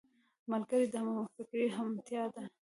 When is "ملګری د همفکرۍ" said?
0.51-1.65